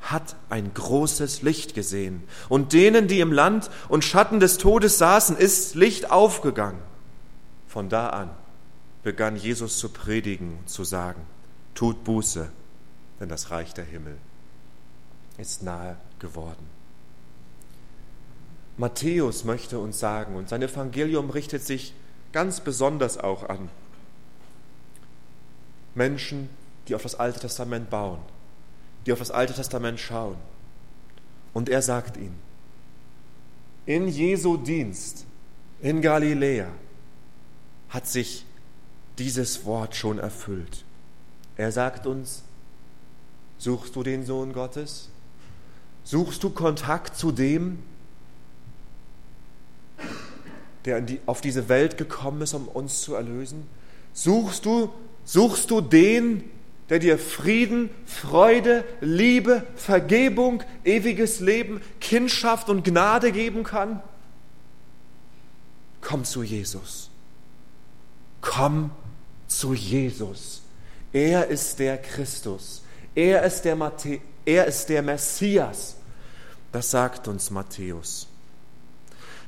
[0.00, 2.22] hat ein großes Licht gesehen.
[2.48, 6.80] Und denen, die im Land und Schatten des Todes saßen, ist Licht aufgegangen.
[7.68, 8.30] Von da an
[9.02, 11.22] begann Jesus zu predigen und zu sagen,
[11.74, 12.50] tut Buße,
[13.18, 14.16] denn das Reich der Himmel
[15.38, 16.68] ist nahe geworden.
[18.76, 21.94] Matthäus möchte uns sagen, und sein Evangelium richtet sich
[22.32, 23.68] ganz besonders auch an
[25.94, 26.48] Menschen,
[26.88, 28.20] die auf das Alte Testament bauen,
[29.06, 30.36] die auf das Alte Testament schauen.
[31.52, 32.38] Und er sagt ihnen,
[33.86, 35.26] in Jesu Dienst
[35.80, 36.68] in Galiläa
[37.88, 38.44] hat sich
[39.18, 40.84] dieses Wort schon erfüllt.
[41.56, 42.44] Er sagt uns,
[43.60, 45.10] Suchst du den Sohn Gottes?
[46.02, 47.78] Suchst du Kontakt zu dem,
[50.86, 53.66] der die, auf diese Welt gekommen ist, um uns zu erlösen?
[54.14, 54.90] Suchst du,
[55.26, 56.44] suchst du den,
[56.90, 64.02] der dir Frieden, Freude, Liebe, Vergebung, ewiges Leben, Kindschaft und Gnade geben kann?
[66.00, 67.10] Komm zu Jesus.
[68.40, 68.90] Komm
[69.46, 70.62] zu Jesus.
[71.12, 72.82] Er ist der Christus.
[73.14, 75.96] Er ist der, Matthä er ist der Messias.
[76.72, 78.28] Das sagt uns Matthäus.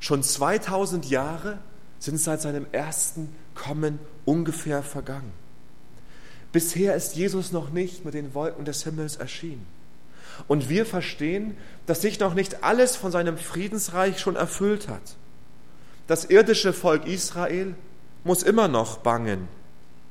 [0.01, 1.59] Schon 2000 Jahre
[1.99, 5.42] sind seit seinem ersten Kommen ungefähr vergangen.
[6.53, 9.67] Bisher ist Jesus noch nicht mit den Wolken des Himmels erschienen.
[10.49, 15.17] Und wir verstehen, dass sich noch nicht alles von seinem Friedensreich schon erfüllt hat.
[16.07, 17.75] Das irdische Volk Israel
[18.25, 19.49] muss immer noch bangen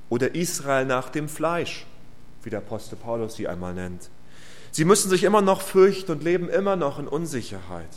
[0.10, 1.86] oder Israel nach dem Fleisch,
[2.44, 4.10] wie der Apostel Paulus sie einmal nennt.
[4.72, 7.90] Sie müssen sich immer noch fürchten und leben immer noch in Unsicherheit.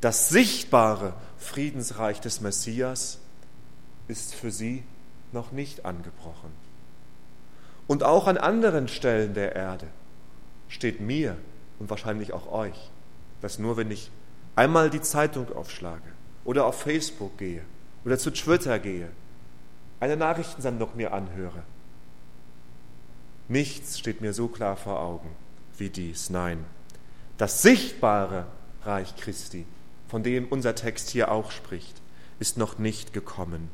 [0.00, 3.18] Das sichtbare Friedensreich des Messias
[4.08, 4.84] ist für sie
[5.32, 6.50] noch nicht angebrochen.
[7.92, 9.86] Und auch an anderen Stellen der Erde
[10.68, 11.36] steht mir
[11.78, 12.90] und wahrscheinlich auch euch,
[13.42, 14.10] dass nur wenn ich
[14.56, 16.10] einmal die Zeitung aufschlage
[16.46, 17.60] oder auf Facebook gehe
[18.06, 19.10] oder zu Twitter gehe,
[20.00, 21.64] eine Nachrichtensendung mir anhöre,
[23.48, 25.28] nichts steht mir so klar vor Augen
[25.76, 26.30] wie dies.
[26.30, 26.64] Nein,
[27.36, 28.46] das sichtbare
[28.84, 29.66] Reich Christi,
[30.08, 32.00] von dem unser Text hier auch spricht,
[32.38, 33.68] ist noch nicht gekommen.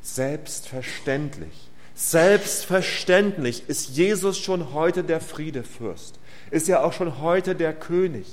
[0.00, 1.68] Selbstverständlich,
[2.10, 6.18] selbstverständlich ist Jesus schon heute der Friedefürst,
[6.50, 8.26] ist ja auch schon heute der König,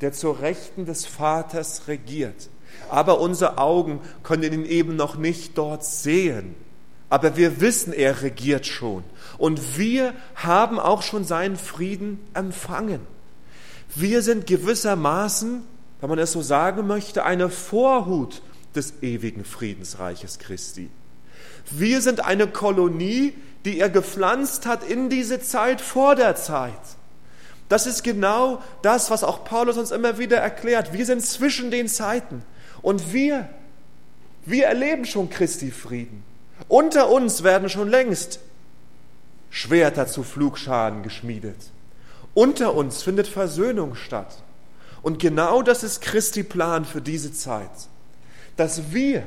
[0.00, 2.50] der zur Rechten des Vaters regiert.
[2.90, 6.54] Aber unsere Augen können ihn eben noch nicht dort sehen.
[7.08, 9.04] Aber wir wissen, er regiert schon.
[9.38, 13.00] Und wir haben auch schon seinen Frieden empfangen.
[13.94, 15.62] Wir sind gewissermaßen,
[16.00, 18.42] wenn man es so sagen möchte, eine Vorhut
[18.74, 20.90] des ewigen Friedensreiches Christi.
[21.70, 26.72] Wir sind eine Kolonie, die er gepflanzt hat in diese Zeit vor der Zeit.
[27.68, 30.92] Das ist genau das, was auch Paulus uns immer wieder erklärt.
[30.92, 32.42] Wir sind zwischen den Zeiten.
[32.82, 33.48] Und wir,
[34.44, 36.22] wir erleben schon Christi Frieden.
[36.68, 38.40] Unter uns werden schon längst
[39.50, 41.56] Schwerter zu Flugscharen geschmiedet.
[42.34, 44.42] Unter uns findet Versöhnung statt.
[45.02, 47.70] Und genau das ist Christi Plan für diese Zeit,
[48.56, 49.24] dass wir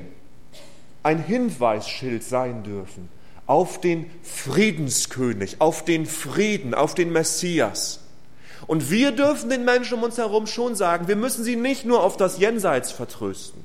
[1.07, 3.07] ein Hinweisschild sein dürfen
[3.45, 8.01] auf den Friedenskönig, auf den Frieden, auf den Messias.
[8.67, 12.03] Und wir dürfen den Menschen um uns herum schon sagen, wir müssen sie nicht nur
[12.03, 13.63] auf das Jenseits vertrösten.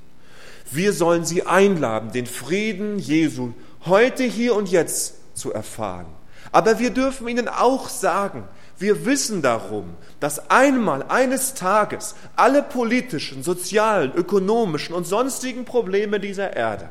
[0.70, 3.54] Wir sollen sie einladen, den Frieden Jesu
[3.86, 6.06] heute, hier und jetzt zu erfahren.
[6.52, 8.44] Aber wir dürfen ihnen auch sagen,
[8.78, 16.54] wir wissen darum, dass einmal eines Tages alle politischen, sozialen, ökonomischen und sonstigen Probleme dieser
[16.54, 16.88] Erde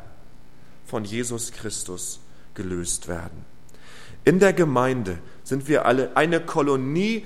[0.91, 2.19] von Jesus Christus
[2.54, 3.45] gelöst werden.
[4.25, 7.25] In der Gemeinde sind wir alle eine Kolonie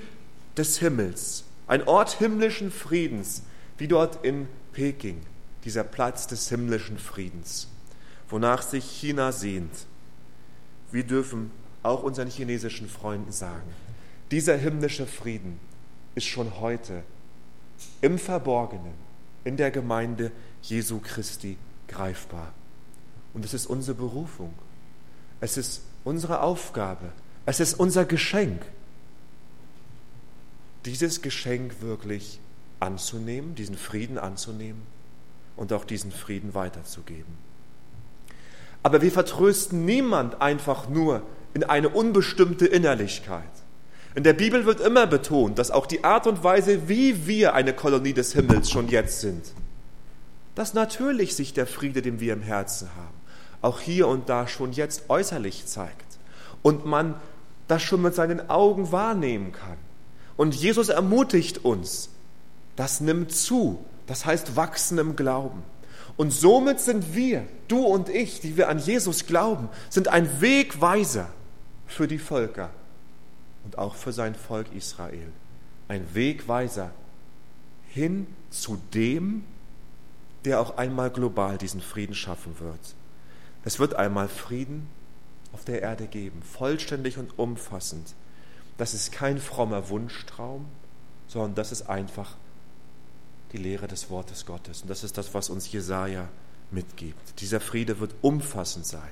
[0.56, 3.42] des Himmels, ein Ort himmlischen Friedens,
[3.76, 5.20] wie dort in Peking,
[5.64, 7.66] dieser Platz des himmlischen Friedens,
[8.28, 9.74] wonach sich China sehnt.
[10.92, 11.50] Wir dürfen
[11.82, 13.74] auch unseren chinesischen Freunden sagen,
[14.30, 15.58] dieser himmlische Frieden
[16.14, 17.02] ist schon heute
[18.00, 18.94] im Verborgenen
[19.42, 20.30] in der Gemeinde
[20.62, 22.54] Jesu Christi greifbar.
[23.36, 24.54] Und es ist unsere Berufung.
[25.42, 27.12] Es ist unsere Aufgabe.
[27.44, 28.62] Es ist unser Geschenk,
[30.86, 32.40] dieses Geschenk wirklich
[32.80, 34.80] anzunehmen, diesen Frieden anzunehmen
[35.54, 37.36] und auch diesen Frieden weiterzugeben.
[38.82, 41.20] Aber wir vertrösten niemand einfach nur
[41.52, 43.42] in eine unbestimmte Innerlichkeit.
[44.14, 47.74] In der Bibel wird immer betont, dass auch die Art und Weise, wie wir eine
[47.74, 49.44] Kolonie des Himmels schon jetzt sind,
[50.54, 53.25] dass natürlich sich der Friede, den wir im Herzen haben,
[53.62, 56.18] auch hier und da schon jetzt äußerlich zeigt
[56.62, 57.14] und man
[57.68, 59.76] das schon mit seinen Augen wahrnehmen kann.
[60.36, 62.10] Und Jesus ermutigt uns,
[62.76, 65.62] das nimmt zu, das heißt wachsen im Glauben.
[66.16, 71.28] Und somit sind wir, du und ich, die wir an Jesus glauben, sind ein Wegweiser
[71.86, 72.70] für die Völker
[73.64, 75.28] und auch für sein Volk Israel.
[75.88, 76.90] Ein Wegweiser
[77.88, 79.44] hin zu dem,
[80.44, 82.94] der auch einmal global diesen Frieden schaffen wird.
[83.66, 84.86] Es wird einmal Frieden
[85.52, 88.14] auf der Erde geben, vollständig und umfassend.
[88.78, 90.66] Das ist kein frommer Wunschtraum,
[91.26, 92.36] sondern das ist einfach
[93.50, 94.82] die Lehre des Wortes Gottes.
[94.82, 96.28] Und das ist das, was uns Jesaja
[96.70, 97.40] mitgibt.
[97.40, 99.10] Dieser Friede wird umfassend sein.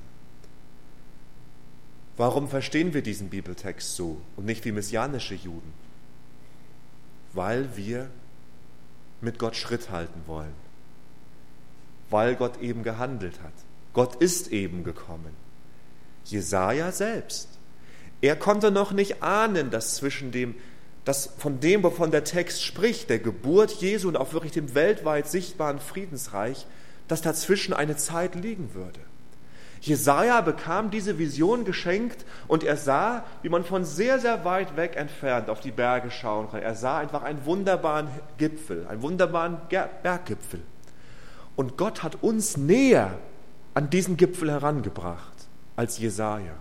[2.16, 5.72] Warum verstehen wir diesen Bibeltext so und nicht wie messianische Juden?
[7.32, 8.08] Weil wir
[9.20, 10.54] mit Gott Schritt halten wollen.
[12.08, 13.52] Weil Gott eben gehandelt hat.
[13.94, 15.34] Gott ist eben gekommen.
[16.24, 17.54] Jesaja selbst
[18.24, 20.54] er konnte noch nicht ahnen, dass zwischen dem,
[21.04, 25.28] dass von dem, wovon der Text spricht, der Geburt Jesu und auch wirklich dem weltweit
[25.28, 26.66] sichtbaren Friedensreich,
[27.06, 29.00] dass dazwischen eine Zeit liegen würde.
[29.82, 34.96] Jesaja bekam diese Vision geschenkt und er sah, wie man von sehr, sehr weit weg
[34.96, 36.62] entfernt auf die Berge schauen kann.
[36.62, 39.58] Er sah einfach einen wunderbaren Gipfel, einen wunderbaren
[40.02, 40.62] Berggipfel.
[41.56, 43.18] Und Gott hat uns näher
[43.74, 46.54] an diesen Gipfel herangebracht als Jesaja.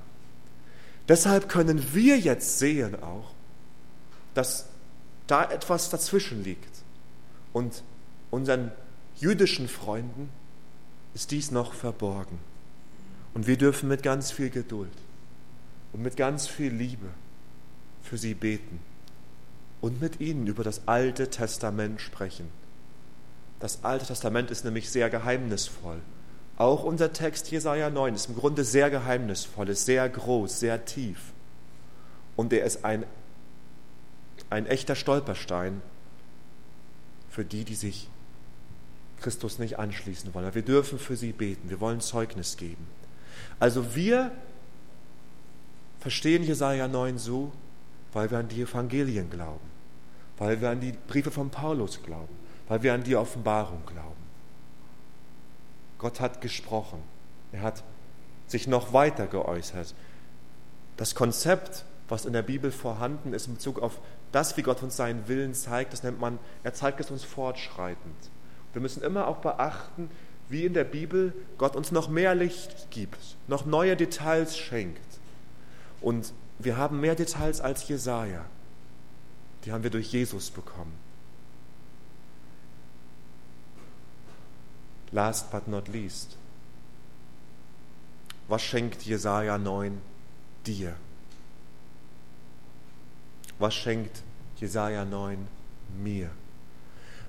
[1.08, 3.32] Deshalb können wir jetzt sehen auch,
[4.34, 4.68] dass
[5.28, 6.84] da etwas dazwischen liegt.
[7.52, 7.84] Und
[8.32, 8.72] unseren
[9.16, 10.30] jüdischen Freunden
[11.14, 12.40] ist dies noch verborgen.
[13.34, 14.94] Und wir dürfen mit ganz viel Geduld
[15.92, 17.08] und mit ganz viel Liebe
[18.02, 18.80] für sie beten
[19.82, 22.48] und mit ihnen über das Alte Testament sprechen.
[23.60, 26.00] Das Alte Testament ist nämlich sehr geheimnisvoll.
[26.58, 31.18] Auch unser Text Jesaja 9 ist im Grunde sehr geheimnisvoll, ist sehr groß, sehr tief.
[32.36, 33.06] Und er ist ein,
[34.50, 35.82] ein echter Stolperstein
[37.30, 38.10] für die, die sich
[39.20, 40.46] Christus nicht anschließen wollen.
[40.46, 42.86] Aber wir dürfen für sie beten, wir wollen Zeugnis geben.
[43.60, 44.32] Also wir
[46.00, 47.52] verstehen Jesaja 9 so,
[48.12, 49.66] weil wir an die Evangelien glauben,
[50.38, 52.36] weil wir an die Briefe von Paulus glauben,
[52.68, 54.23] weil wir an die Offenbarung glauben.
[56.04, 57.02] Gott hat gesprochen,
[57.54, 57.84] er hat
[58.46, 59.96] sich noch weiter geäußert.
[60.98, 64.00] Das Konzept, was in der Bibel vorhanden ist in Bezug auf
[64.34, 68.16] das, wie Gott uns seinen Willen zeigt, das nennt man, er zeigt es uns fortschreitend.
[68.74, 70.10] Wir müssen immer auch beachten,
[70.50, 75.00] wie in der Bibel Gott uns noch mehr Licht gibt, noch neue Details schenkt.
[76.02, 78.44] Und wir haben mehr Details als Jesaja.
[79.64, 81.03] Die haben wir durch Jesus bekommen.
[85.14, 86.36] Last but not least.
[88.48, 90.02] Was schenkt Jesaja 9
[90.66, 90.96] dir?
[93.60, 94.24] Was schenkt
[94.58, 95.48] Jesaja 9
[95.98, 96.32] mir?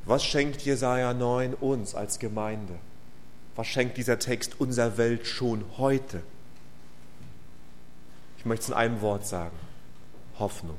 [0.07, 2.75] Was schenkt Jesaja 9 uns als Gemeinde?
[3.55, 6.23] Was schenkt dieser Text unserer Welt schon heute?
[8.39, 9.57] Ich möchte es in einem Wort sagen.
[10.39, 10.79] Hoffnung.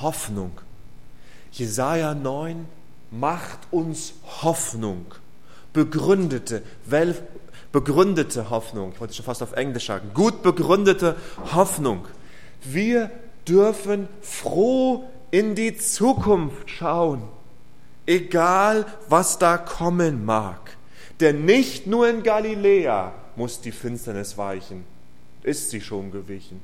[0.00, 0.52] Hoffnung.
[1.50, 2.66] Jesaja 9
[3.12, 5.06] macht uns Hoffnung.
[5.72, 7.14] Begründete, well,
[7.70, 8.92] begründete Hoffnung.
[8.94, 10.10] Ich wollte schon fast auf Englisch sagen.
[10.14, 11.16] Gut begründete
[11.54, 12.06] Hoffnung.
[12.64, 13.10] Wir
[13.46, 17.22] dürfen froh in die Zukunft schauen,
[18.06, 20.76] egal was da kommen mag.
[21.20, 24.84] Denn nicht nur in Galiläa muss die Finsternis weichen,
[25.42, 26.60] ist sie schon gewichen.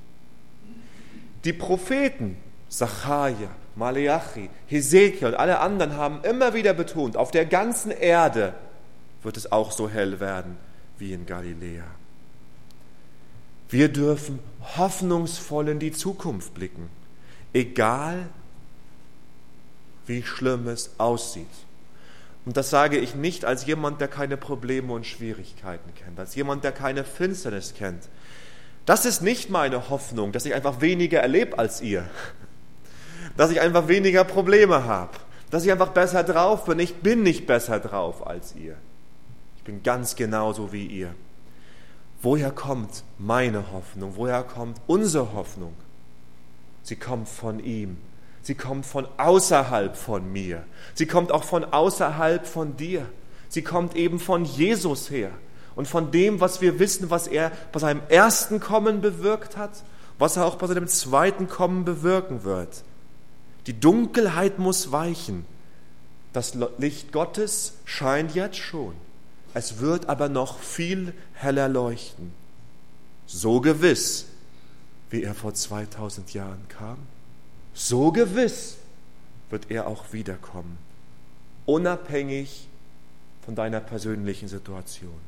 [1.45, 2.37] Die Propheten,
[2.69, 8.55] Zacharia, Maleachi, Hesekiel und alle anderen haben immer wieder betont, auf der ganzen Erde
[9.23, 10.57] wird es auch so hell werden
[10.99, 11.85] wie in Galiläa.
[13.69, 14.41] Wir dürfen
[14.77, 16.89] hoffnungsvoll in die Zukunft blicken,
[17.53, 18.29] egal
[20.07, 21.47] wie schlimm es aussieht.
[22.47, 26.65] Und das sage ich nicht als jemand, der keine Probleme und Schwierigkeiten kennt, als jemand,
[26.65, 28.09] der keine Finsternis kennt.
[28.87, 32.09] Das ist nicht meine Hoffnung, dass ich einfach weniger erlebe als ihr,
[33.39, 35.13] dass ich einfach weniger Probleme habe,
[35.51, 36.81] dass ich einfach besser drauf bin.
[36.81, 38.75] Ich bin nicht besser drauf als ihr.
[39.57, 41.15] Ich bin ganz genauso wie ihr.
[42.21, 44.15] Woher kommt meine Hoffnung?
[44.17, 45.73] Woher kommt unsere Hoffnung?
[46.83, 47.99] Sie kommt von ihm.
[48.43, 50.65] Sie kommt von außerhalb von mir.
[50.95, 53.07] Sie kommt auch von außerhalb von dir.
[53.49, 55.31] Sie kommt eben von Jesus her
[55.77, 59.85] und von dem, was wir wissen, was er bei seinem ersten Kommen bewirkt hat,
[60.19, 62.83] was er auch bei seinem zweiten Kommen bewirken wird.
[63.69, 65.45] Die Dunkelheit muss weichen.
[66.33, 68.95] Das Licht Gottes scheint jetzt schon.
[69.53, 72.33] Es wird aber noch viel heller leuchten.
[73.27, 74.25] So gewiss,
[75.11, 76.97] wie er vor 2000 Jahren kam,
[77.75, 78.79] so gewiss
[79.51, 80.79] wird er auch wiederkommen,
[81.67, 82.69] unabhängig
[83.45, 85.21] von deiner persönlichen Situation,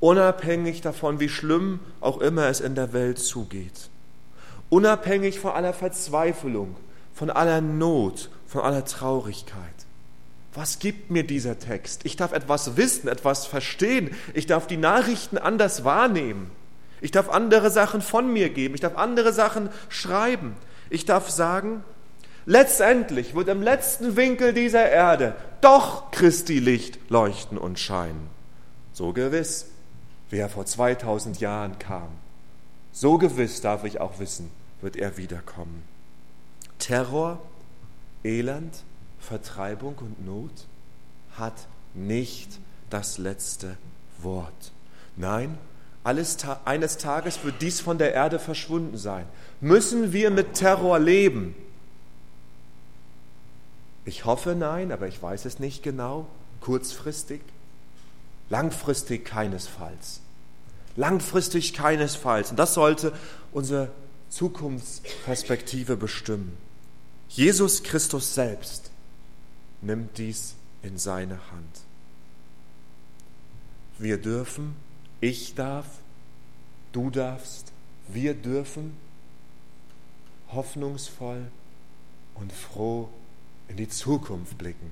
[0.00, 3.90] unabhängig davon, wie schlimm auch immer es in der Welt zugeht,
[4.70, 6.74] unabhängig von aller Verzweiflung,
[7.18, 9.58] von aller Not, von aller Traurigkeit.
[10.54, 12.04] Was gibt mir dieser Text?
[12.04, 14.14] Ich darf etwas wissen, etwas verstehen.
[14.34, 16.52] Ich darf die Nachrichten anders wahrnehmen.
[17.00, 18.76] Ich darf andere Sachen von mir geben.
[18.76, 20.54] Ich darf andere Sachen schreiben.
[20.90, 21.82] Ich darf sagen,
[22.46, 28.28] letztendlich wird im letzten Winkel dieser Erde doch Christi Licht leuchten und scheinen.
[28.92, 29.66] So gewiss,
[30.30, 32.10] wer vor 2000 Jahren kam.
[32.92, 35.97] So gewiss darf ich auch wissen, wird er wiederkommen.
[36.78, 37.40] Terror,
[38.24, 38.82] Elend,
[39.18, 40.66] Vertreibung und Not
[41.36, 42.58] hat nicht
[42.90, 43.76] das letzte
[44.22, 44.72] Wort.
[45.16, 45.58] Nein,
[46.04, 49.26] alles, eines Tages wird dies von der Erde verschwunden sein.
[49.60, 51.54] Müssen wir mit Terror leben?
[54.04, 56.26] Ich hoffe nein, aber ich weiß es nicht genau.
[56.60, 57.42] Kurzfristig?
[58.48, 60.20] Langfristig keinesfalls.
[60.96, 62.50] Langfristig keinesfalls.
[62.50, 63.12] Und das sollte
[63.52, 63.90] unsere
[64.30, 66.56] Zukunftsperspektive bestimmen.
[67.28, 68.90] Jesus Christus selbst
[69.80, 71.80] nimmt dies in seine Hand.
[73.98, 74.76] Wir dürfen,
[75.20, 75.86] ich darf
[76.92, 77.72] Du darfst,
[78.08, 78.96] wir dürfen
[80.52, 81.46] hoffnungsvoll
[82.34, 83.08] und froh
[83.68, 84.90] in die Zukunft blicken.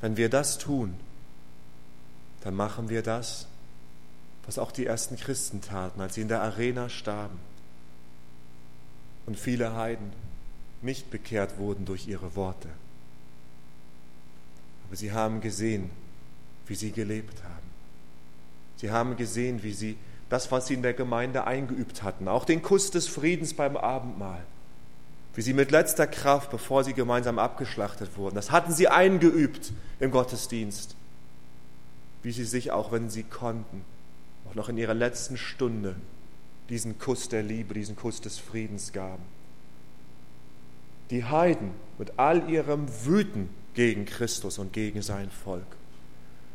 [0.00, 0.94] Wenn wir das tun,
[2.42, 3.46] dann machen wir das,
[4.44, 7.38] was auch die ersten Christen taten, als sie in der Arena starben
[9.24, 10.12] und viele Heiden
[10.84, 12.68] nicht bekehrt wurden durch ihre Worte.
[14.86, 15.90] Aber sie haben gesehen,
[16.66, 17.54] wie sie gelebt haben.
[18.76, 19.96] Sie haben gesehen, wie sie
[20.28, 24.44] das, was sie in der Gemeinde eingeübt hatten, auch den Kuss des Friedens beim Abendmahl,
[25.34, 30.10] wie sie mit letzter Kraft, bevor sie gemeinsam abgeschlachtet wurden, das hatten sie eingeübt im
[30.10, 30.96] Gottesdienst,
[32.22, 33.84] wie sie sich, auch wenn sie konnten,
[34.48, 35.96] auch noch in ihrer letzten Stunde
[36.68, 39.33] diesen Kuss der Liebe, diesen Kuss des Friedens gaben.
[41.10, 45.66] Die Heiden mit all ihrem Wüten gegen Christus und gegen sein Volk,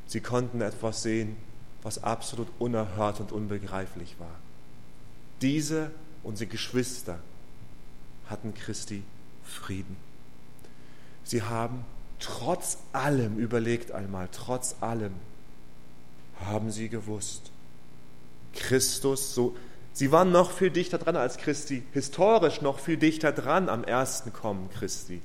[0.08, 1.36] sie konnten etwas sehen,
[1.84, 4.36] was absolut unerhört und unbegreiflich war.
[5.41, 5.91] Diese,
[6.24, 7.20] unsere Geschwister,
[8.30, 9.04] hatten Christi
[9.43, 9.97] Frieden.
[11.24, 11.84] Sie haben
[12.20, 15.14] trotz allem, überlegt einmal, trotz allem,
[16.45, 17.52] haben sie gewusst,
[18.54, 19.56] Christus, so,
[19.94, 24.34] sie waren noch viel dichter dran als Christi, historisch noch viel dichter dran am ersten
[24.34, 25.22] Kommen Christi.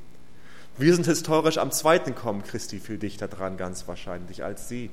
[0.77, 4.91] Wir sind historisch am zweiten Kommen Christi viel dichter dran, ganz wahrscheinlich, als sie.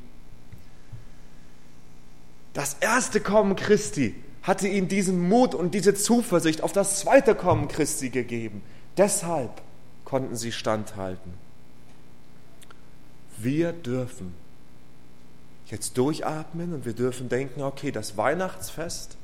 [2.53, 7.67] Das erste Kommen Christi hatte ihnen diesen Mut und diese Zuversicht auf das zweite Kommen
[7.67, 8.61] Christi gegeben.
[8.97, 9.61] Deshalb
[10.05, 11.33] konnten sie standhalten.
[13.37, 14.33] Wir dürfen
[15.67, 19.17] jetzt durchatmen und wir dürfen denken, okay, das Weihnachtsfest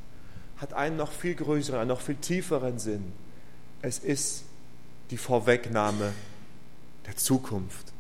[0.58, 3.14] hat einen noch viel größeren, einen noch viel tieferen Sinn.
[3.82, 4.44] Es ist
[5.12, 6.14] die Vorwegnahme
[7.06, 7.94] der Zukunft.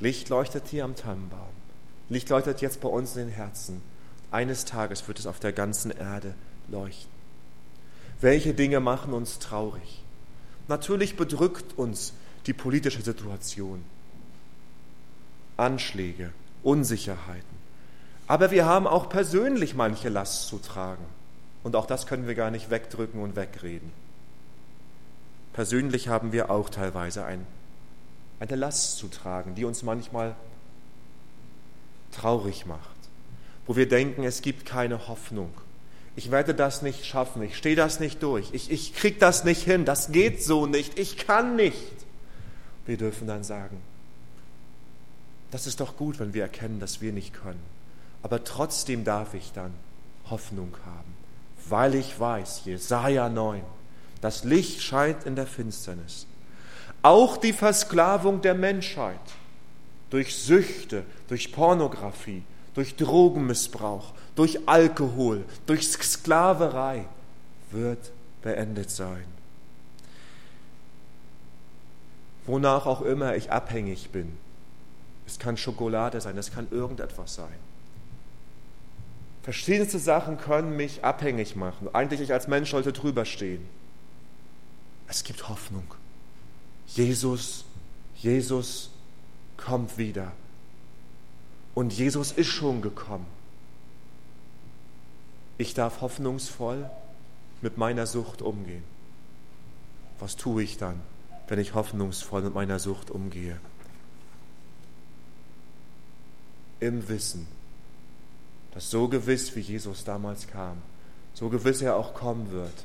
[0.00, 1.52] Licht leuchtet hier am Tannenbaum.
[2.08, 3.82] Licht leuchtet jetzt bei uns in den Herzen.
[4.30, 6.34] Eines Tages wird es auf der ganzen Erde
[6.68, 7.10] leuchten.
[8.20, 10.02] Welche Dinge machen uns traurig?
[10.68, 12.12] Natürlich bedrückt uns
[12.46, 13.84] die politische Situation,
[15.56, 16.32] Anschläge,
[16.62, 17.62] Unsicherheiten.
[18.26, 21.04] Aber wir haben auch persönlich manche Last zu tragen.
[21.62, 23.92] Und auch das können wir gar nicht wegdrücken und wegreden.
[25.52, 27.46] Persönlich haben wir auch teilweise ein,
[28.40, 30.34] eine Last zu tragen, die uns manchmal
[32.10, 33.02] traurig macht
[33.66, 35.52] wo wir denken, es gibt keine Hoffnung.
[36.14, 39.62] Ich werde das nicht schaffen, ich stehe das nicht durch, ich, ich kriege das nicht
[39.62, 41.92] hin, das geht so nicht, ich kann nicht.
[42.84, 43.80] Wir dürfen dann sagen,
[45.50, 47.62] das ist doch gut, wenn wir erkennen, dass wir nicht können.
[48.22, 49.72] Aber trotzdem darf ich dann
[50.28, 51.14] Hoffnung haben,
[51.68, 53.62] weil ich weiß, Jesaja 9,
[54.20, 56.26] das Licht scheint in der Finsternis.
[57.02, 59.20] Auch die Versklavung der Menschheit
[60.10, 62.42] durch Süchte, durch Pornografie,
[62.74, 67.06] durch Drogenmissbrauch, durch Alkohol, durch Sklaverei
[67.70, 69.24] wird beendet sein.
[72.46, 74.36] Wonach auch immer ich abhängig bin.
[75.26, 77.71] Es kann Schokolade sein, es kann irgendetwas sein.
[79.42, 81.92] Verschiedenste Sachen können mich abhängig machen.
[81.92, 83.66] Eigentlich ich als Mensch sollte drüber stehen.
[85.08, 85.94] Es gibt Hoffnung.
[86.86, 87.64] Jesus,
[88.16, 88.90] Jesus
[89.56, 90.32] kommt wieder.
[91.74, 93.26] Und Jesus ist schon gekommen.
[95.58, 96.88] Ich darf hoffnungsvoll
[97.62, 98.84] mit meiner Sucht umgehen.
[100.18, 101.00] Was tue ich dann,
[101.48, 103.58] wenn ich hoffnungsvoll mit meiner Sucht umgehe?
[106.80, 107.46] Im Wissen,
[108.74, 110.78] dass so gewiss wie Jesus damals kam,
[111.34, 112.84] so gewiss er auch kommen wird,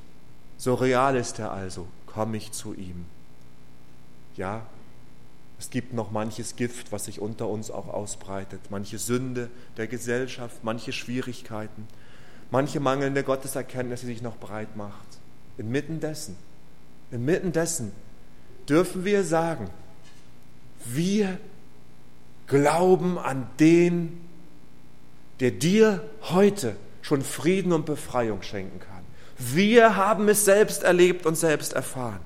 [0.58, 3.06] so real ist er also, komme ich zu ihm.
[4.36, 4.66] Ja,
[5.60, 10.64] es gibt noch manches Gift, was sich unter uns auch ausbreitet, manche Sünde der Gesellschaft,
[10.64, 11.88] manche Schwierigkeiten,
[12.52, 15.08] manche mangelnde Gotteserkenntnis, die sich noch breit macht.
[15.58, 16.36] Inmitten dessen,
[17.12, 17.92] inmitten dessen
[18.70, 19.70] dürfen wir sagen,
[20.86, 21.40] wir
[22.46, 24.26] glauben an den,
[25.40, 29.04] der dir heute schon Frieden und Befreiung schenken kann.
[29.38, 32.20] Wir haben es selbst erlebt und selbst erfahren.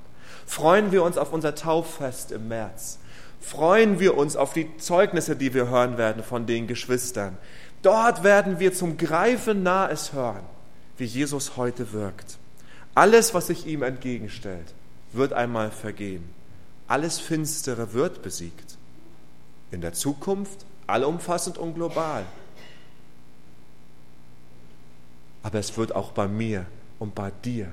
[0.45, 2.99] Freuen wir uns auf unser Tauffest im März
[3.41, 7.37] freuen wir uns auf die Zeugnisse, die wir hören werden von den Geschwistern.
[7.81, 10.43] Dort werden wir zum Greifen nahes hören,
[10.97, 12.37] wie Jesus heute wirkt.
[12.93, 14.73] Alles, was sich ihm entgegenstellt,
[15.11, 16.29] wird einmal vergehen.
[16.87, 18.77] Alles Finstere wird besiegt.
[19.71, 22.25] In der Zukunft allumfassend und global.
[25.43, 26.65] Aber es wird auch bei mir
[26.99, 27.71] und bei dir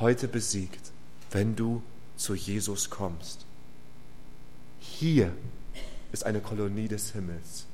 [0.00, 0.92] heute besiegt,
[1.30, 1.82] wenn du
[2.16, 3.44] zu Jesus kommst.
[4.78, 5.32] Hier
[6.12, 7.66] ist eine Kolonie des Himmels.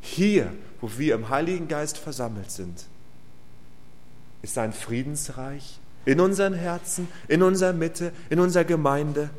[0.00, 2.86] Hier, wo wir im Heiligen Geist versammelt sind,
[4.42, 9.30] ist sein Friedensreich in unseren Herzen, in unserer Mitte, in unserer Gemeinde,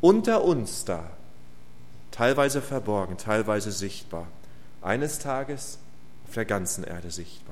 [0.00, 1.10] unter uns da,
[2.10, 4.26] teilweise verborgen, teilweise sichtbar,
[4.82, 5.78] eines Tages
[6.26, 7.49] auf der ganzen Erde sichtbar.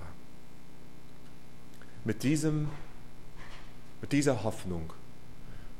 [2.09, 2.71] Mit, diesem,
[4.01, 4.95] mit dieser Hoffnung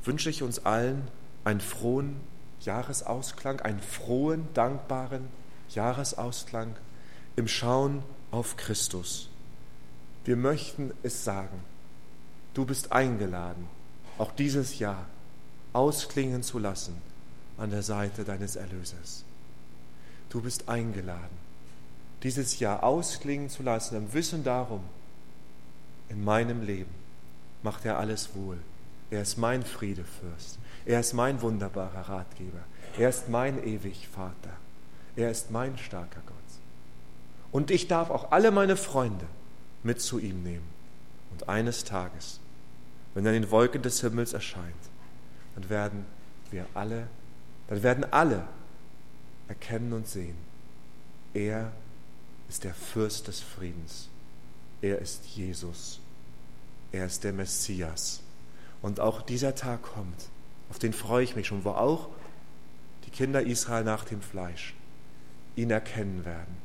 [0.03, 1.07] wünsche ich uns allen
[1.43, 2.17] einen frohen
[2.61, 5.27] Jahresausklang, einen frohen, dankbaren
[5.69, 6.75] Jahresausklang
[7.35, 9.31] im Schauen auf Christus.
[10.23, 11.63] Wir möchten es sagen.
[12.53, 13.67] Du bist eingeladen,
[14.19, 15.07] auch dieses Jahr
[15.73, 17.01] ausklingen zu lassen
[17.57, 19.25] an der Seite deines Erlösers.
[20.29, 21.39] Du bist eingeladen,
[22.21, 24.83] dieses Jahr ausklingen zu lassen im Wissen darum,
[26.09, 26.93] in meinem Leben
[27.63, 28.57] macht er alles wohl.
[29.11, 30.59] Er ist mein Friedefürst.
[30.85, 32.63] Er ist mein wunderbarer Ratgeber.
[32.97, 34.53] Er ist mein ewig Vater.
[35.15, 36.35] Er ist mein starker Gott.
[37.51, 39.25] Und ich darf auch alle meine Freunde
[39.83, 40.67] mit zu ihm nehmen.
[41.31, 42.39] Und eines Tages,
[43.13, 44.65] wenn er in den Wolken des Himmels erscheint,
[45.55, 46.05] dann werden
[46.51, 47.07] wir alle,
[47.67, 48.43] dann werden alle
[49.47, 50.37] erkennen und sehen,
[51.33, 51.71] er
[52.47, 54.09] ist der Fürst des Friedens.
[54.81, 55.99] Er ist Jesus.
[56.91, 58.21] Er ist der Messias.
[58.81, 60.29] Und auch dieser Tag kommt,
[60.69, 62.09] auf den freue ich mich schon, wo auch
[63.05, 64.73] die Kinder Israel nach dem Fleisch
[65.55, 66.57] ihn erkennen werden.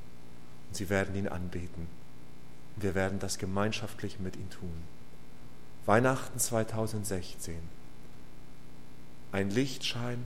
[0.69, 1.87] Und sie werden ihn anbeten.
[2.77, 4.83] Und wir werden das gemeinschaftlich mit ihm tun.
[5.87, 7.57] Weihnachten 2016.
[9.33, 10.25] Ein Lichtschein,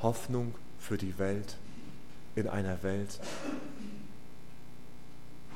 [0.00, 1.56] Hoffnung für die Welt
[2.34, 3.20] in einer Welt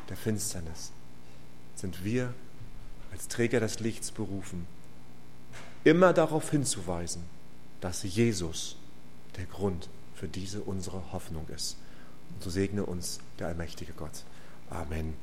[0.09, 0.93] der Finsternis.
[1.75, 2.33] Sind wir
[3.13, 4.67] als Träger des Lichts berufen,
[5.85, 7.23] immer darauf hinzuweisen,
[7.81, 8.77] dass Jesus
[9.37, 11.77] der Grund für diese unsere Hoffnung ist.
[12.31, 14.25] Und so segne uns der allmächtige Gott.
[14.71, 15.15] Amen.